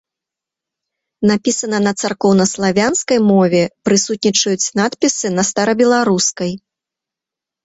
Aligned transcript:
Напісана 1.31 1.79
на 1.87 1.91
царкоўнаславянскай 2.03 3.19
мове, 3.31 3.61
прысутнічаюць 3.91 4.71
надпісы 4.81 5.27
на 5.37 5.43
старабеларускай. 5.53 6.51